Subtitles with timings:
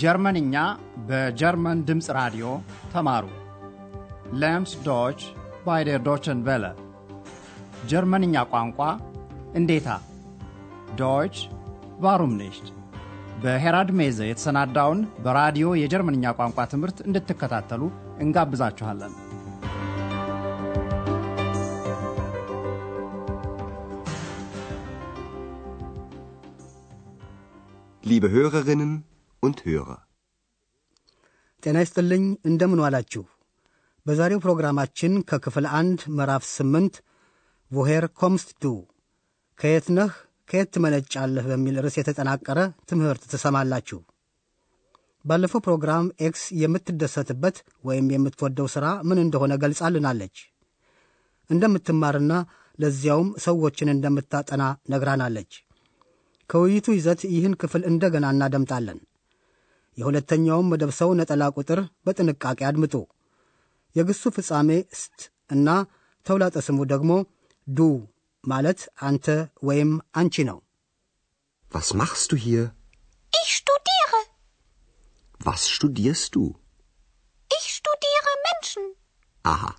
[0.00, 0.54] ጀርመንኛ
[1.08, 2.46] በጀርመን ድምፅ ራዲዮ
[2.94, 3.26] ተማሩ።
[4.42, 5.20] Lernt Deutsch
[5.66, 6.64] bei der Deutschen Welle
[7.90, 8.78] ጀርመንኛ ቋንቋ
[9.60, 9.88] እንዴታ
[11.00, 11.36] Deutsch
[12.04, 12.66] warum nicht
[13.42, 17.82] በሄራድ ሜዘ የተሰናዳውን በራዲዮ የጀርመንኛ ቋንቋ ትምህርት እንድትከታተሉ
[18.24, 19.14] እንጋብዛችኋለን።
[28.04, 28.90] Liebe Hörerinnen
[29.42, 29.98] und Hörer.
[31.62, 33.22] ጤና ይስጥልኝ እንደምን ዋላችሁ።
[34.06, 36.94] በዛሬው ፕሮግራማችን ከክፍል አንድ ምዕራፍ ስምንት
[37.70, 38.72] Woher kommst du
[39.58, 40.12] ከየት ነህ
[40.48, 42.58] ከየት ትመነጫለህ በሚል ርዕስ የተጠናቀረ
[42.90, 43.98] ትምህርት ትሰማላችሁ።
[45.24, 50.36] ባለፈው ፕሮግራም ኤክስ የምትደሰትበት ወይም የምትወደው ሥራ ምን እንደሆነ ገልጻልናለች።
[51.50, 52.32] እንደምትማርና
[52.78, 54.62] ለዚያውም ሰዎችን እንደምታጠና
[54.92, 55.52] ነግራናለች።
[56.50, 58.98] ከውይይቱ ይዘት ይህን ክፍል እንደገና እናደምጣለን።
[59.98, 62.94] የሁለተኛውም መደብ ሰው ነጠላ ቁጥር በጥንቃቄ አድምጡ።
[63.96, 65.68] የግሱ ፍጻሜ ስት እና
[66.26, 67.12] ተውላጠ ስሙ ደግሞ
[67.66, 67.80] ዱ
[68.44, 69.26] ማለት አንተ
[69.68, 70.58] ወይም አንቺ ነው።
[71.72, 72.64] Was machst du hier?
[73.32, 74.20] Ich studiere.
[75.40, 76.44] Was studierst du?
[77.50, 78.84] Ich studiere Menschen.
[79.44, 79.70] Aha,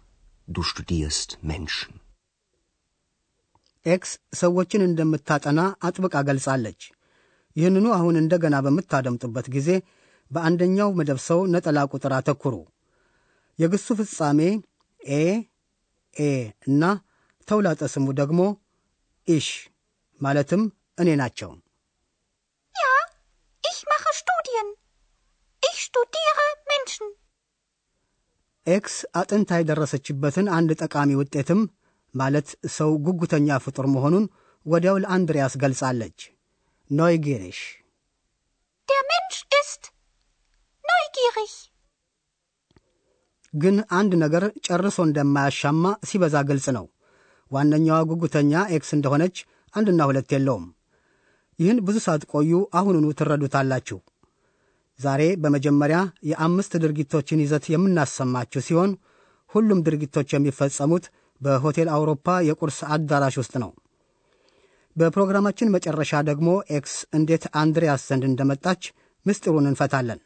[0.47, 1.93] du studierst Menschen.
[3.85, 6.81] ኤክስ ሰዎችን እንደምታጠና አጥብቃ ገልጻለች።
[7.55, 9.69] ይህንኑ አሁን እንደገና በምታደምጡበት ጊዜ
[10.31, 12.55] በአንደኛው መደብ ሰው ነጠላ ቁጥር አተኩሩ።
[13.59, 14.39] የግሱ ፍጻሜ
[15.01, 15.23] e
[16.15, 16.31] e
[16.67, 16.83] እና
[17.47, 18.39] ተውላጠ ስሙ ደግሞ
[19.27, 19.47] ich
[20.21, 20.61] ማለትም
[20.97, 21.49] እኔ ናቸው።
[22.75, 22.91] Ja,
[23.63, 24.67] ich mache Studien.
[25.63, 27.07] Ich studiere Menschen.
[28.67, 31.59] ኤክስ አጥንታ የደረሰችበትን አንድ ጠቃሚ ውጤትም
[32.13, 34.25] ማለት ሰው ጉጉተኛ ፍጡር መሆኑን
[34.65, 36.17] ወዲያው ለአንድሪያስ ገልጻለች።
[36.89, 37.59] neugierig
[38.89, 39.83] Der Mensch ist
[41.17, 41.53] neugierig.
[43.53, 46.85] ግን አንድ ነገር ጨርሶ እንደማያሻማ ሲበዛ ግልጽ ነው።
[47.51, 49.37] ዋነኛዋ ጉጉተኛ ኤክስ እንደሆነች
[49.73, 50.65] አንድና ሁለት የለውም።
[51.59, 53.97] ይህን ብዙ ሳትቆዩ አሁኑኑ ትረዱታላችሁ።
[54.99, 55.97] ዛሬ በመጀመሪያ
[56.31, 58.91] የአምስት ድርጊቶችን ይዘት የምናሰማችሁ ሲሆን
[59.51, 61.05] ሁሉም ድርጊቶች የሚፈጸሙት
[61.41, 63.71] በሆቴል አውሮፓ የቁርስ አዳራሽ ውስጥ ነው።
[64.95, 68.83] በፕሮግራማችን መጨረሻ ደግሞ ኤክስ እንዴት አንድሪያስ ዘንድ እንደመጣች
[69.25, 70.19] ምስጢሩን እንፈታለን።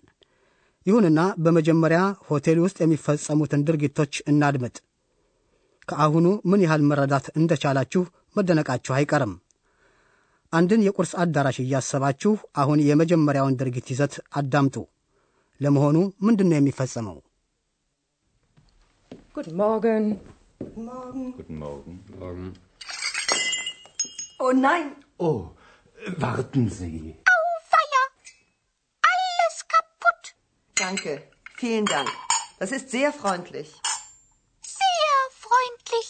[0.85, 4.75] ይሁንና በመጀመሪያ ሆቴል ውስጥ የሚፈጸሙትን ድርጊቶች እናድምጥ።
[5.87, 8.03] ከአሁኑ ምን ያህል መረዳት እንደቻላችሁ
[8.35, 9.33] መደነቃችሁ አይቀርም።
[10.53, 12.31] አንድን የቁርስ አዳራሽ እያሰባችሁ
[12.61, 14.75] አሁን የመጀመሪያውን ድርጊት ይዘት አዳምጡ።
[15.59, 15.97] ለመሆኑ
[16.27, 17.17] ምንድን ነው የሚፈጸመው?
[19.33, 20.03] Guten Morgen.
[21.37, 21.93] Guten Morgen.
[22.15, 22.47] Morgen.
[24.39, 24.87] Oh nein,
[25.19, 25.39] Oh,
[26.17, 27.20] warten Sie.
[30.81, 31.13] Danke.
[31.55, 32.09] Vielen Dank.
[32.59, 33.69] Das ist sehr freundlich.
[34.63, 36.09] Sehr freundlich.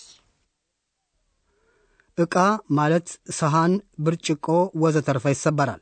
[2.17, 2.35] ዕቃ
[2.77, 3.73] ማለት ሰሃን፣
[4.05, 4.47] ብርጭቆ
[4.83, 5.81] ወዘተርፈ ይሰበራል።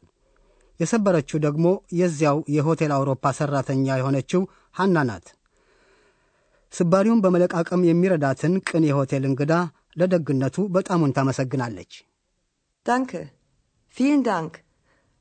[0.79, 1.66] የሰበረችው ደግሞ
[2.00, 4.41] የዚያው የሆቴል አውሮፓ ሠራተኛ የሆነችው
[4.75, 5.25] ሐና ናት።
[6.73, 9.53] ስባሪውን በመለቃቀም የሚረዳትን ቅን የሆቴል እንግዳ
[10.01, 11.91] ለደግነቱ በጣሙን ታመሰግናለች።
[12.85, 13.21] Danke.
[13.95, 14.51] Vielen Dank.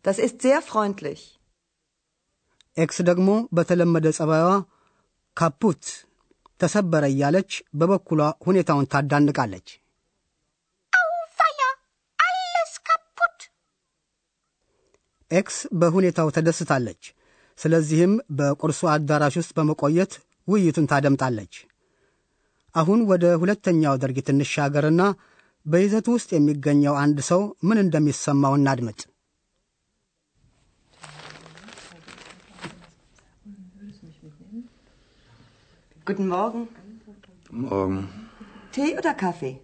[0.04, 1.22] Das ist sehr freundlich.
[2.78, 4.50] ኤክስ ደግሞ በተለመደ ጸባይዋ
[5.36, 5.84] kaputt
[6.60, 9.68] ተሰበረ እያለች በበኩሏ ሁኔታውን ታዳንቃለች።.
[15.30, 17.02] ኤክስ በሁኔታው ተደስታለች።
[17.58, 20.12] ስለዚህም በቁርሱ አዳራሽ ውስጥ በመቆየት
[20.48, 21.54] ውይይቱን ታደምጣለች።
[22.74, 25.02] አሁን ወደ ሁለተኛው ድርጊት እንሻገርና
[25.66, 29.00] በይዘቱ ውስጥ የሚገኘው አንድ ሰው ምን እንደሚሰማው እናድምጥ።
[36.07, 36.61] Guten Morgen.
[37.65, 37.99] Morgen.
[38.73, 39.55] Tee oder Kaffee?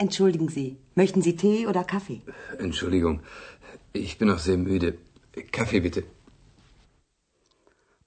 [0.00, 2.20] Entschuldigen Sie, möchten Sie Tee oder Kaffee?
[2.58, 3.16] Entschuldigung,
[3.94, 4.90] ich bin noch sehr müde.
[5.52, 6.02] Kaffee bitte.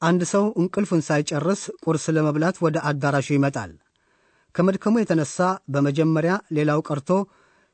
[0.02, 3.72] አንድ ሰው እንቅልፉን ሳይጨርስ ቁርስ ለመብላት ወደ አዳራሹ ይመጣል።
[4.56, 5.38] ከመድከሙ የተነሳ
[5.74, 7.10] በመጀመሪያ ሌላው ቀርቶ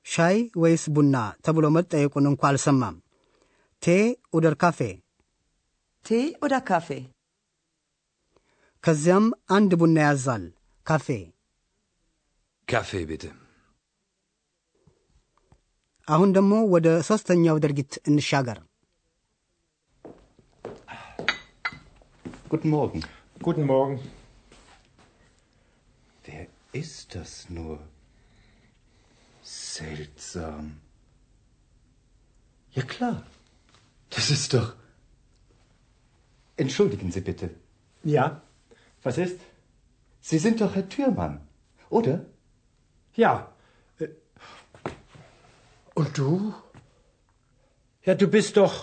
[0.05, 1.15] ሻይ ወይስ ቡና
[1.45, 2.95] ተብሎ መጠየቁን እንኳ አልሰማም።
[3.83, 3.95] ቴ
[4.37, 4.79] ኡደር ካፌ።
[6.05, 7.01] Tee oder Kaffee?
[8.83, 10.45] ከዚያም አንድ ቡና ያዛል።
[10.85, 11.07] ካፌ።
[12.67, 13.29] Kaffee bitte.
[16.07, 18.59] አሁን ደግሞ ወደ ሦስተኛው ድርጊት እንሻገር።
[22.51, 23.01] Guten Morgen.
[23.41, 23.95] Guten Morgen.
[26.25, 26.43] Wer
[26.73, 27.75] ist das nur?
[29.43, 30.65] Seltsam.
[32.73, 33.17] Ja klar.
[34.11, 34.69] Das ist doch
[36.57, 37.47] Entschuldigen Sie bitte.
[38.03, 38.25] Ja,
[39.04, 39.38] Was ist?
[40.24, 41.34] Sie sind doch Herr Thürmann,
[41.90, 42.14] oder?
[43.18, 43.32] Ja.
[43.98, 44.08] Äh,
[45.96, 46.30] Und du?
[48.06, 48.76] Ja, du bist doch.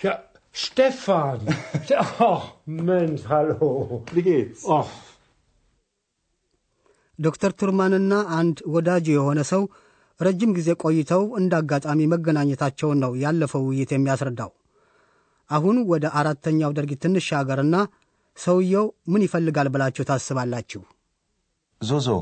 [0.00, 0.12] Ja,
[0.54, 1.40] Stefan.
[2.20, 3.70] Ach, Mensch, hallo.
[4.12, 4.62] Wie geht's?
[4.70, 4.92] Ach,
[7.18, 9.62] ዶክተር ቱርማንና አንድ ወዳጅ የሆነ ሰው
[10.20, 14.50] ረጅም ጊዜ ቆይተው እንደ አጋጣሚ መገናኘታቸውን ነው ያለፈው ውይይት የሚያስረዳው።
[15.50, 17.76] አሁን ወደ አራተኛው ድርጊት እንሻገርና
[18.37, 20.81] ሰውየው ምን ይፈልጋል ብላችሁ ታስባላችሁ?
[21.81, 22.15] So, so.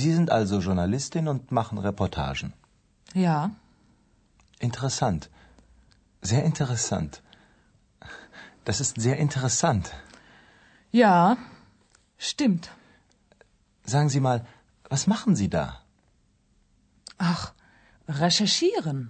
[0.00, 2.48] Sie sind also Journalistin und machen Reportagen.
[3.26, 3.36] Ja,
[4.58, 5.22] Interessant.
[6.30, 7.12] Sehr interessant.
[8.64, 9.84] Das ist sehr interessant.
[11.02, 11.36] ja,
[12.30, 12.64] stimmt.
[13.84, 14.38] Sagen Sie mal,
[14.88, 15.66] was machen Sie da?
[17.18, 17.42] Ach,
[18.08, 18.18] recherchieren.
[18.18, 19.00] Recherchieren,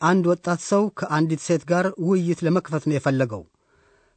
[0.00, 3.42] አንድ ወጣት ሰው ከአንዲት ሴት ጋር ውይይት ለመክፈት ነው የፈለገው።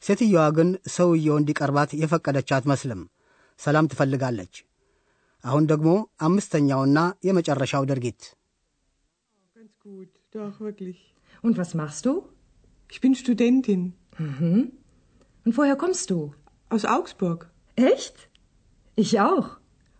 [0.03, 3.01] ሴትየዋ ግን ሰውየው እንዲቀርባት የፈቀደች አትመስልም።
[3.59, 4.55] ሰላም ትፈልጋለች።
[5.43, 5.89] አሁን ደግሞ
[6.21, 8.21] አምስተኛውና የመጨረሻው ድርጊት
[9.55, 10.97] Ganz gut, doch, wirklich.
[11.43, 12.13] Und was machst du?
[12.89, 13.81] Ich bin Studentin
[15.45, 16.17] Und woher kommst du?
[16.71, 17.39] aus Augsburg.
[17.77, 18.15] Echt?
[18.97, 19.47] Ich auch.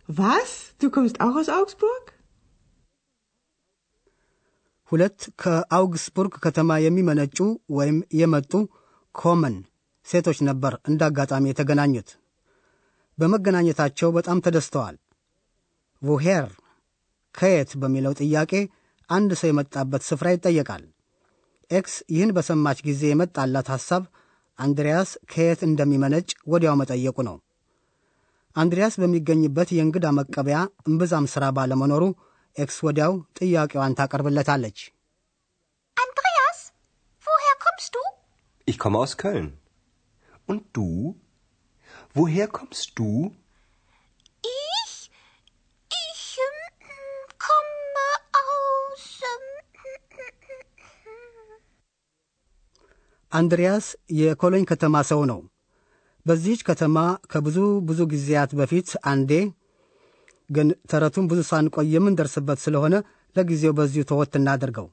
[0.08, 0.50] Was?
[0.80, 2.04] Du kommst auch aus Augsburg?
[4.91, 7.37] ሁለት ከአውግስቡርግ ከተማ የሚመነጩ
[7.71, 8.51] ወይም የመጡ
[9.15, 9.55] ኮመን
[10.07, 12.09] ሴቶች ነበር እንደ አጋጣሚ የተገናኙት።
[13.17, 14.95] በመገናኘታቸው በጣም ተደስተዋል።
[16.01, 16.47] Woher
[17.35, 18.53] ከየት በሚለው ጥያቄ
[19.09, 20.83] አንድ ሰው የመጣበት ስፍራ ይጠየቃል።
[21.71, 24.03] ኤክስ ይህን በሰማች ጊዜ የመጣላት ሐሳብ
[24.59, 27.37] አንድሪያስ ከየት እንደሚመነጭ ወዲያው መጠየቁ ነው።
[28.55, 30.57] አንድሪያስ በሚገኝበት የእንግዳ መቀበያ
[30.87, 32.03] እምብዛም ሥራ ባለመኖሩ
[32.56, 34.78] ኤክስ ወዲያው ጥያቄዋን ታቀርብለታለች።
[35.96, 36.58] Andreas,
[37.22, 38.02] woher kommst du?
[38.68, 39.48] Ich komme aus Köln.
[40.48, 40.88] Und du?
[42.14, 43.10] Woher kommst du?
[44.42, 44.94] Ich?
[46.04, 46.58] Ich ähm,
[47.38, 48.06] komme
[48.44, 49.06] aus.
[49.24, 49.44] Ähm,
[53.32, 53.86] አንድሪያስ
[54.18, 55.40] የኮሎኝ ከተማ ሰው ነው።
[56.26, 56.98] በዚህች ከተማ
[57.32, 57.56] ከብዙ
[57.88, 59.32] ብዙ ጊዜያት በፊት አንዴ
[60.51, 62.95] ግን ተረቱን ብዙ ሳንቆይ የምንደርስበት ስለሆነ
[63.35, 64.87] ለጊዜው በዚሁ ተወት እናድርገው።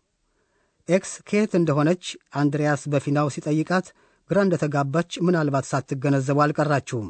[0.88, 3.86] ኤክስ ከየት እንደሆነች አንድሪያስ በፊናው ሲጠይቃት
[4.30, 7.08] ግራ እንደተጋባች ምናልባት ሳትገነዘቡ አልቀራችሁም።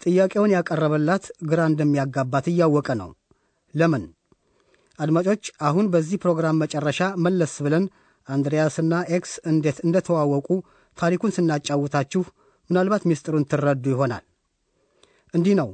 [0.00, 3.10] ጥያቄውን ያቀረበላት ግራ እንደሚያጋባት እያወቀ ነው።
[3.74, 4.04] ለምን?
[4.98, 7.84] አድማጮች፣ አሁን በዚህ ፕሮግራም መጨረሻ መለስ ብለን
[8.28, 10.48] አንድሪያስና ኤክስ እንዴት እንደተዋወቁ
[10.98, 12.22] ታሪኩን ስናጫውታችሁ
[12.70, 14.24] ምናልባት ምስጢሩን ትረዱ ይሆናል።
[15.34, 15.68] እንዲህ ነው።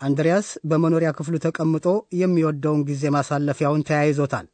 [0.00, 1.86] አንድሪያስ በመኖሪያ ክፍሉ ተቀምጦ
[2.18, 4.46] የሚወደውን ጊዜ ማሳለፊያውን ተያይዞታል።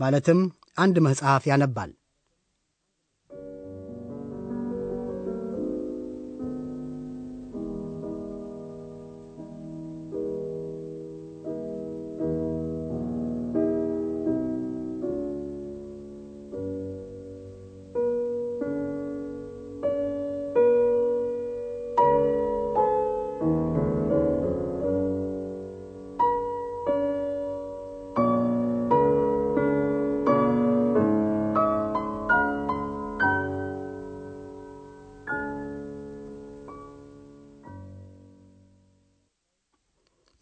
[0.00, 0.40] ማለትም
[0.76, 1.90] አንድ መጽሐፍ ያነባል።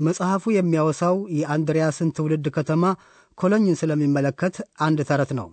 [0.01, 2.85] መጽሐፉ የሚያወሳው የአንድሪያስን ትውልድ ከተማ
[3.39, 5.49] ኮሎኝን ስለሚመለከት አንድ ተረት ነው።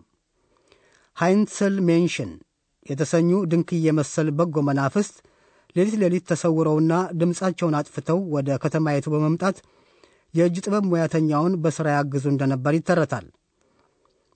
[1.18, 2.32] Heinzelmännchen
[2.86, 5.16] የተሰኙ ድንክዬ መሰል በጎ መናፍስት
[5.76, 9.58] ሌሊት ሌሊት ተሰውረውና ድምፃቸውን አጥፍተው ወደ ከተማይቱ በመምጣት
[10.34, 13.28] የእጅ ጥበብ ሙያተኛውን በሥራ ያግዙ እንደነበር ይተረታል።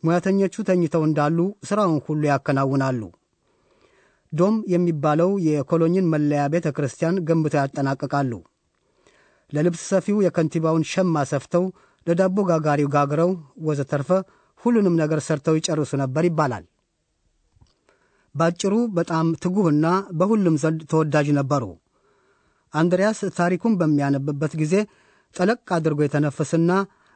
[0.04, 1.38] ሙያተኞቹ ተኝተው እንዳሉ
[1.70, 3.02] ሥራውን ሁሉ ያከናውናሉ።
[4.34, 8.32] Dom የሚባለው የኮሎኝን መለያ ቤተ ክርስቲያን ገንብተው ያጠናቅቃሉ።
[9.52, 11.64] ለልብስ ሰፊው የከንቲባውን ሸማ ሰፍተው
[12.08, 13.32] ለዳቦ ጋጋሪው ጋግረው
[13.68, 14.10] ወዘተርፈ
[14.62, 16.66] ሁሉንም ነገር ሰርተው ይጨርሱ ነበር ይባላል።
[18.36, 19.86] ባጭሩ በጣም ትጉህና
[20.20, 21.64] በሁሉም ዘንድ ተወዳጅ ነበሩ።
[22.74, 24.76] አንድሪያስ ታሪኩን በሚያነብበት ጊዜ
[25.36, 26.72] ጠለቅ አድርጎ የተነፈስና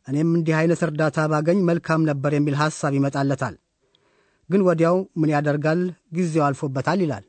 [0.08, 3.56] እኔም እንዲህ አይነት እርዳታ ባገኝ መልካም ነበር የሚል ሐሳብ ይመጣለታል።
[4.50, 5.80] ግን ወዲያው ምን ያደርጋል
[6.14, 7.24] ጊዜው አልፎበታል ይላል።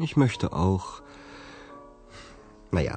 [0.00, 0.86] Ich möchte auch.
[2.72, 2.96] Naja,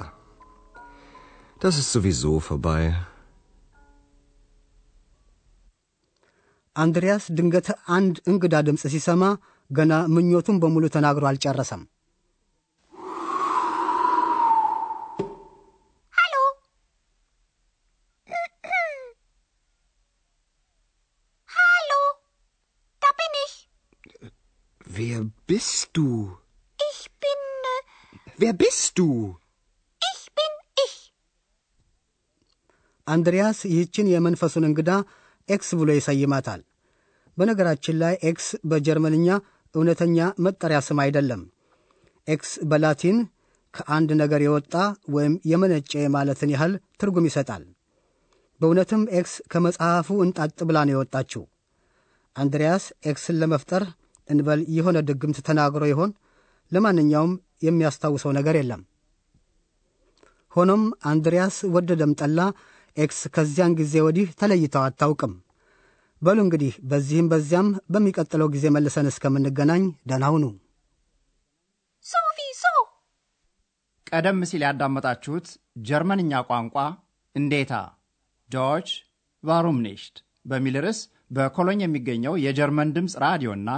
[1.59, 2.81] das ist sowieso vorbei.
[6.75, 9.23] አንድሪያስ ድንገት አንድ እንግዳ ድምፅ ሲሰማ
[9.69, 11.81] ገና ምኞቱን በሙሉ ተናግሮ አልጨረሰም።
[16.13, 16.43] Hallo?
[21.47, 21.99] Hallo?
[23.01, 23.55] Da bin ich.
[24.97, 26.07] Wer bist du?
[28.38, 29.08] Wer bist du?
[30.02, 30.52] ich bin
[30.84, 30.94] ich.
[33.06, 34.90] አንድሪያስ ይህችን የመንፈሱን እንግዳ
[35.48, 36.60] ኤክስ ብሎ ይሰይማታል።
[37.38, 39.28] በነገራችን ላይ ኤክስ በጀርመንኛ
[39.74, 41.42] እውነተኛ መጠሪያ ስም አይደለም።
[42.28, 43.16] ኤክስ በላቲን
[43.74, 44.74] ከአንድ ነገር የወጣ
[45.14, 47.64] ወይም የመነጨ ማለትን ያህል ትርጉም ይሰጣል።
[48.60, 51.42] በእውነትም ኤክስ ከመጽሐፉ እንጣጥ ብላ ነው የወጣችው።
[52.36, 53.82] አንድሪያስ ኤክስን ለመፍጠር
[54.28, 56.10] እንበል የሆነ ድግምት ተናግሮ ይሆን?
[56.72, 57.32] ለማንኛውም
[57.66, 58.82] የሚያስታውሰው ነገር የለም።
[60.52, 62.40] ሆኖም አንድሪያስ ወደደም ጠላ
[62.96, 65.32] ኤክስ ከዚያን ጊዜ ወዲህ ተለይተው አታውቅም።
[66.22, 70.44] በሉ እንግዲህ በዚህም በዚያም በሚቀጥለው ጊዜ መልሰን እስከምንገናኝ ደህና ሁኑ።
[72.04, 72.72] Sowieso.
[74.06, 75.46] ቀደም ሲል ያዳመጣችሁት
[75.86, 76.76] ጀርመንኛ ቋንቋ
[77.34, 77.72] እንዴታ
[78.50, 78.88] Deutsch
[79.44, 79.78] warum
[80.46, 80.98] በሚል ርዕስ
[81.30, 83.70] በኮሎኝ የሚገኘው የጀርመን ድምፅ ራዲዮና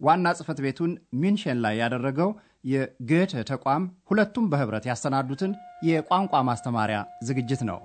[0.00, 2.30] ዋና ጽሕፈት ቤቱን ሚንሽን ላይ ያደረገው
[2.64, 5.52] የ Goethe ተቋም ሁለቱም በኅብረት ያሰናዱትን
[5.84, 7.78] የቋንቋ ማስተማሪያ ዝግጅት ነው።